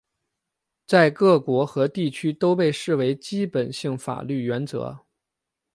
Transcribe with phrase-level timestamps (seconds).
[0.87, 5.01] 在各国和地区都被视为基本性法律原则。